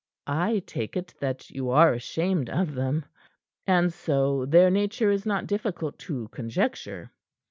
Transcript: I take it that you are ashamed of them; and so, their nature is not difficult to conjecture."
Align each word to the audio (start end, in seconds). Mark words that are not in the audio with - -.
I 0.25 0.63
take 0.65 0.97
it 0.97 1.13
that 1.19 1.51
you 1.51 1.69
are 1.69 1.93
ashamed 1.93 2.49
of 2.49 2.73
them; 2.73 3.05
and 3.67 3.93
so, 3.93 4.47
their 4.47 4.71
nature 4.71 5.11
is 5.11 5.27
not 5.27 5.45
difficult 5.45 5.99
to 5.99 6.27
conjecture." 6.29 7.11